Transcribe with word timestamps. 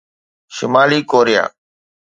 شمالي 0.55 0.99
Korea 1.11 1.43